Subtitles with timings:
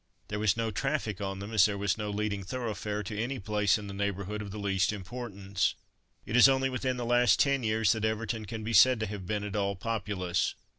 [0.29, 3.77] There was no traffic on them as there was no leading thoroughfare to any place
[3.77, 5.75] in the neighbourhood of the least importance.
[6.25, 9.27] It is only within the last ten years that Everton can be said to have
[9.27, 10.55] been at all populous.